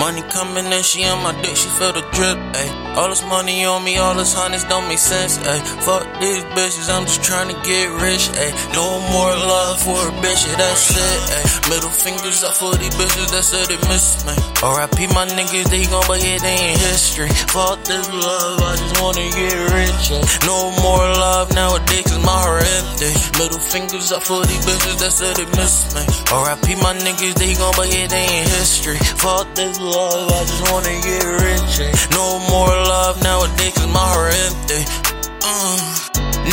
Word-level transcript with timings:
Money 0.00 0.22
coming 0.32 0.64
and 0.72 0.82
she 0.82 1.04
on 1.04 1.22
my 1.22 1.32
dick, 1.42 1.54
she 1.54 1.68
feel 1.68 1.92
the 1.92 2.00
drip, 2.16 2.38
ayy. 2.56 2.96
All 2.96 3.10
this 3.10 3.22
money 3.22 3.66
on 3.66 3.84
me, 3.84 3.98
all 3.98 4.14
this 4.14 4.34
honest 4.34 4.66
don't 4.70 4.88
make 4.88 4.98
sense, 4.98 5.36
ayy. 5.36 5.60
Fuck 5.84 6.08
these 6.18 6.42
bitches, 6.56 6.88
I'm 6.88 7.04
just 7.04 7.22
trying 7.22 7.48
to 7.54 7.60
get 7.68 7.92
rich, 8.00 8.32
ayy. 8.40 8.52
No 8.72 8.98
more 9.12 9.28
love 9.36 9.78
for 9.82 10.08
a 10.08 10.12
bitch, 10.24 10.48
yeah, 10.48 10.56
that's 10.56 10.96
it, 10.96 11.20
ayy. 11.36 11.68
Middle 11.68 11.90
fingers 11.90 12.42
up 12.42 12.54
for 12.54 12.74
these 12.76 12.94
bitches 12.96 13.30
that 13.36 13.44
said 13.44 13.68
they 13.68 13.76
miss 13.92 14.24
me. 14.24 14.32
RIP 14.64 15.12
my 15.12 15.28
niggas, 15.28 15.68
they 15.68 15.84
gon' 15.84 16.04
but 16.08 16.24
yeah, 16.24 16.38
they 16.38 16.56
ain't 16.72 16.80
history. 16.80 17.28
Fuck 17.52 17.84
this 17.84 18.08
love, 18.08 18.58
wanna 19.00 19.26
get 19.32 19.56
rich, 19.72 20.04
ayy. 20.12 20.46
No 20.46 20.70
more 20.84 21.04
love 21.24 21.52
nowadays, 21.54 22.04
cause 22.04 22.22
my 22.24 22.38
heart 22.44 22.64
empty. 22.78 23.12
Middle 23.40 23.58
fingers 23.58 24.12
up 24.12 24.22
for 24.22 24.44
these 24.44 24.62
bitches 24.64 24.96
that 25.00 25.12
said 25.12 25.34
they 25.36 25.48
miss 25.56 25.74
me. 25.96 26.02
RIP 26.30 26.66
my 26.84 26.94
niggas, 27.04 27.34
they 27.40 27.54
gon' 27.54 27.74
but 27.76 27.88
they 27.90 28.04
ain't 28.04 28.48
history. 28.60 28.98
Fuck 29.18 29.54
this 29.54 29.80
love 29.80 30.30
I 30.30 30.40
just 30.44 30.64
wanna 30.70 30.96
get 31.08 31.24
rich. 31.46 31.74
No 32.12 32.26
more 32.52 32.72
love 32.92 33.22
nowadays, 33.22 33.74
cause 33.74 33.90
my 33.90 34.06
heart 34.14 34.34
empty. 34.46 34.82
Uh, 35.42 35.78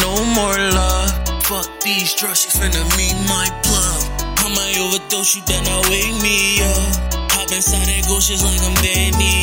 no 0.04 0.12
more 0.38 0.58
love. 0.80 1.12
Fuck 1.48 1.68
these 1.82 2.14
drugs, 2.16 2.42
she 2.44 2.50
finna 2.60 2.84
meet 2.98 3.18
my 3.28 3.48
plug. 3.64 4.02
I 4.44 4.48
might 4.56 4.78
overdose, 4.80 5.36
you 5.36 5.42
better 5.44 5.64
not 5.64 5.90
wake 5.90 6.16
me 6.22 6.60
up. 6.64 7.32
Hop 7.32 7.52
inside 7.52 7.88
that 7.88 8.04
ghost 8.08 8.28
just 8.30 8.44
like 8.44 8.62
I'm 8.68 8.76
Danny. 8.84 9.37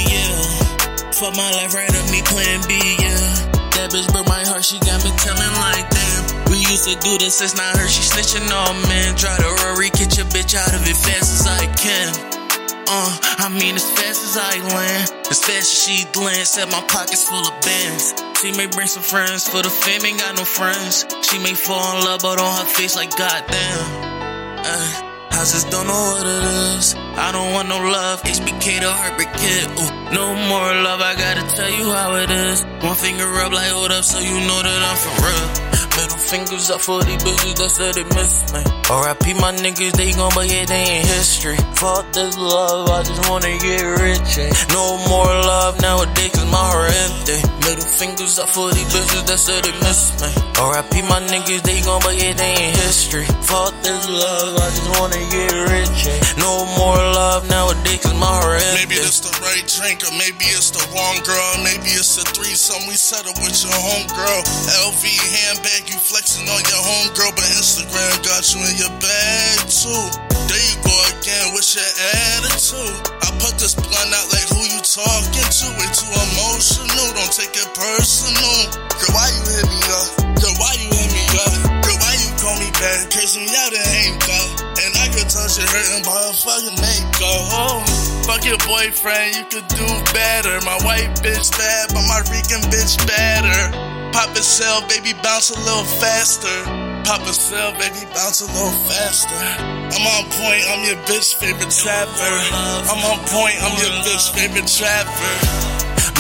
Fuck 1.15 1.37
my 1.37 1.47
life 1.53 1.73
right 1.75 1.95
up 1.95 2.11
me 2.11 2.23
plan 2.27 2.59
B, 2.67 2.75
yeah. 2.99 3.23
That 3.79 3.95
bitch 3.95 4.11
broke 4.11 4.27
my 4.27 4.43
heart, 4.43 4.67
she 4.67 4.83
got 4.83 4.99
me 5.07 5.15
telling 5.15 5.55
like 5.62 5.87
damn. 5.87 6.51
We 6.51 6.59
used 6.59 6.91
to 6.91 6.98
do 6.98 7.15
this, 7.23 7.39
it's 7.39 7.55
not 7.55 7.71
her, 7.79 7.87
she 7.87 8.03
snitching 8.03 8.51
on 8.51 8.75
man. 8.91 9.15
Try 9.15 9.31
to 9.39 9.47
Rory, 9.62 9.95
get 9.95 10.19
your 10.19 10.27
bitch 10.34 10.59
out 10.59 10.75
of 10.75 10.83
it 10.83 10.98
fast 10.98 11.31
as 11.31 11.47
I 11.47 11.71
can. 11.79 12.11
Uh, 12.91 13.47
I 13.47 13.48
mean 13.55 13.79
as 13.79 13.87
fast 13.95 14.27
as 14.27 14.34
I 14.34 14.59
land, 14.75 15.06
as 15.31 15.39
fast 15.39 15.71
as 15.71 15.79
she 15.87 16.03
glance 16.11 16.59
at 16.59 16.67
my 16.75 16.83
pockets 16.91 17.31
full 17.31 17.47
of 17.47 17.55
bands. 17.62 18.11
She 18.43 18.51
may 18.59 18.67
bring 18.67 18.91
some 18.91 19.06
friends 19.06 19.47
for 19.47 19.62
the 19.62 19.71
fame, 19.71 20.03
ain't 20.03 20.19
got 20.19 20.34
no 20.34 20.43
friends. 20.43 21.06
She 21.23 21.39
may 21.39 21.55
fall 21.55 21.95
in 21.95 22.05
love, 22.11 22.27
but 22.27 22.43
on 22.43 22.59
her 22.59 22.67
face 22.67 22.99
like 22.99 23.15
goddamn. 23.15 23.87
Uh, 24.67 25.03
I 25.35 25.43
just 25.45 25.69
don't 25.71 25.87
know 25.87 26.05
what 26.15 26.27
it 26.27 26.45
is. 26.79 26.95
I 26.95 27.33
don't 27.33 27.53
want 27.53 27.69
no 27.69 27.79
love. 27.79 28.23
HBK 28.23 28.81
the 28.81 28.91
heartbreak 28.91 29.33
kid. 29.35 29.67
Ooh, 29.79 30.15
no 30.15 30.35
more 30.49 30.71
love. 30.87 31.01
I 31.01 31.15
gotta 31.15 31.45
tell 31.57 31.71
you 31.71 31.91
how 31.91 32.15
it 32.17 32.31
is. 32.31 32.63
One 32.83 32.95
finger 32.95 33.27
up 33.43 33.53
like 33.53 33.71
hold 33.71 33.91
up, 33.91 34.05
so 34.05 34.19
you 34.21 34.35
know 34.47 34.61
that 34.62 34.81
I'm 34.89 34.97
for 34.97 35.15
real. 35.27 35.75
Middle 35.97 36.19
fingers 36.19 36.71
up 36.71 36.81
for 36.81 37.03
these 37.05 37.23
bitches 37.23 37.55
that 37.55 37.71
said 37.71 37.95
they 37.95 38.05
miss 38.19 38.53
me. 38.53 38.59
RIP 38.91 39.39
my 39.39 39.55
niggas, 39.55 39.93
they 39.93 40.11
gon' 40.12 40.33
but 40.35 40.51
yeah, 40.51 40.65
they 40.67 40.99
in 40.99 41.07
history. 41.07 41.57
Fuck 41.79 42.12
this 42.12 42.37
love, 42.37 42.91
I 42.91 43.03
just 43.05 43.31
wanna 43.31 43.55
get 43.59 43.83
rich. 43.83 44.39
Eh? 44.39 44.51
No 44.75 44.99
more 45.07 45.27
love 45.27 45.81
nowadays, 45.81 46.31
cause 46.35 46.51
my 46.51 46.59
heart 46.59 46.91
empty. 46.91 47.53
Fingers 48.25 48.41
up 48.41 48.48
for 48.56 48.72
these 48.72 48.89
bitches 48.89 49.28
that 49.28 49.36
said 49.36 49.69
they 49.69 49.77
miss 49.84 50.17
me. 50.17 50.33
RIP 50.56 51.05
my 51.12 51.20
niggas, 51.28 51.61
they 51.61 51.84
gon' 51.84 52.00
but 52.00 52.17
yeah, 52.17 52.33
they 52.33 52.56
ain't 52.56 52.77
history. 52.81 53.28
Fuck 53.44 53.77
this 53.84 54.08
love, 54.08 54.56
I 54.56 54.64
just 54.72 54.89
wanna 54.97 55.20
get 55.28 55.53
rich. 55.69 56.08
No 56.41 56.64
more 56.81 56.97
love 56.97 57.44
nowadays, 57.53 58.00
cause 58.00 58.16
my 58.16 58.25
heart 58.25 58.64
empty. 58.64 58.81
Maybe 58.81 58.97
it's 58.97 59.20
the 59.20 59.28
right 59.44 59.61
drink, 59.69 60.08
or 60.08 60.14
maybe 60.16 60.48
it's 60.56 60.72
the 60.72 60.81
wrong 60.97 61.20
girl. 61.20 61.53
Maybe 61.69 61.92
it's 61.92 62.16
a 62.16 62.25
threesome 62.33 62.89
we 62.89 62.97
settle 62.97 63.36
with 63.44 63.61
your 63.61 63.77
homegirl. 63.77 64.41
LV 64.88 65.05
handbag 65.05 65.92
you 65.92 66.00
flexing 66.00 66.48
on 66.48 66.64
your 66.64 66.81
homegirl, 66.81 67.36
but 67.36 67.44
Instagram 67.61 68.25
got 68.25 68.41
you 68.56 68.64
in 68.64 68.72
your 68.81 68.94
bag 69.05 69.69
too. 69.69 70.00
There 70.49 70.65
you 70.65 70.76
go 70.81 70.97
again 71.12 71.53
with 71.53 71.69
your 71.76 71.93
attitude. 72.32 73.04
I 73.20 73.28
put 73.37 73.60
this 73.60 73.76
blunt 73.76 74.16
out 74.16 74.28
like 74.32 74.49
who 74.49 74.65
you 74.65 74.81
talking 74.81 75.44
Cause 83.14 83.38
me 83.38 83.47
out 83.47 83.70
ain't 83.70 84.19
go. 84.26 84.34
And 84.82 84.92
I 84.98 85.06
could 85.14 85.30
touch 85.30 85.56
your 85.56 85.70
hurting 85.70 86.02
by 86.02 86.19
a 86.19 86.34
fucking 86.34 86.75
makeup. 86.82 87.47
Oh, 87.54 87.78
fuck 88.26 88.44
your 88.44 88.58
boyfriend, 88.66 89.36
you 89.36 89.44
could 89.44 89.69
do 89.69 89.86
better. 90.12 90.58
My 90.66 90.76
white 90.82 91.14
bitch 91.22 91.48
bad, 91.52 91.94
but 91.94 92.02
my 92.10 92.26
Rican 92.26 92.60
bitch 92.75 92.98
better. 93.06 93.70
Pop 94.10 94.36
cell, 94.36 94.82
baby, 94.88 95.12
bounce 95.22 95.50
a 95.50 95.58
little 95.60 95.84
faster. 96.02 96.94
Pop 97.04 97.20
a 97.20 97.34
cell, 97.34 97.72
baby, 97.72 98.00
bounce 98.15 98.41
a 98.41 98.47
little 98.47 98.72
faster. 98.88 99.37
I'm 99.37 100.04
on 100.09 100.25
point, 100.32 100.65
I'm 100.72 100.82
your 100.88 100.97
bitch 101.04 101.34
favorite 101.37 101.69
trapper. 101.69 102.34
I'm 102.88 103.04
on 103.04 103.19
point, 103.28 103.56
I'm 103.60 103.76
your 103.76 103.92
bitch 104.09 104.32
favorite 104.32 104.66
trapper. 104.66 105.75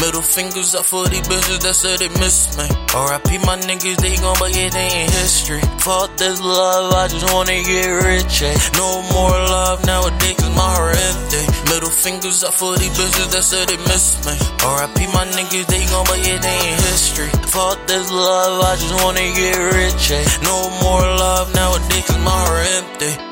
Middle 0.04 0.20
fingers 0.20 0.74
up 0.74 0.84
for 0.84 1.08
these 1.08 1.22
bitches 1.26 1.62
that 1.62 1.74
said 1.74 2.00
they 2.00 2.08
miss 2.20 2.52
me. 2.58 2.68
RIP 2.92 3.40
my 3.48 3.56
niggas, 3.64 3.96
they 3.96 4.16
gon' 4.16 4.36
but 4.38 4.54
yeah, 4.54 4.68
they 4.68 4.88
ain't 4.92 5.10
history. 5.10 5.60
Fuck 5.80 6.18
this 6.18 6.40
love, 6.42 6.92
I 6.92 7.08
just 7.08 7.32
wanna 7.32 7.56
get 7.64 7.88
rich. 8.04 8.42
Eh? 8.42 8.52
No 8.76 9.00
more 9.08 9.32
love 9.32 9.86
nowadays, 9.86 10.36
cause 10.36 10.52
my 10.52 10.68
heart 10.68 11.00
empty. 11.00 11.48
Middle 11.72 11.88
fingers 11.88 12.44
up 12.44 12.52
for 12.52 12.76
these 12.76 12.92
bitches 12.92 13.32
that 13.32 13.42
said 13.42 13.68
they 13.68 13.78
miss 13.88 14.20
me. 14.26 14.36
RIP 14.60 15.08
my 15.16 15.24
niggas, 15.32 15.66
they 15.66 15.86
gon' 15.88 16.04
but 16.04 16.20
yeah, 16.20 16.36
they 16.36 16.56
ain't 16.68 16.80
history. 16.92 17.33
Fuck 17.54 17.86
this 17.86 18.10
love, 18.10 18.64
I 18.64 18.74
just 18.74 18.92
wanna 19.04 19.20
get 19.20 19.56
rich. 19.56 20.10
Eh? 20.10 20.24
No 20.42 20.70
more 20.82 21.02
love 21.02 21.54
nowadays, 21.54 22.04
cause 22.04 22.18
my 22.18 22.30
heart 22.30 22.66
empty. 22.66 23.23